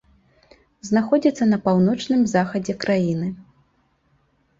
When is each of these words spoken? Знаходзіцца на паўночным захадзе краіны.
Знаходзіцца 0.87 1.43
на 1.51 1.59
паўночным 1.67 2.21
захадзе 2.33 2.73
краіны. 2.85 3.29